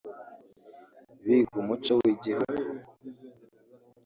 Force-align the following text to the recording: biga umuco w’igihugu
biga 1.23 1.55
umuco 1.61 1.93
w’igihugu 2.01 2.55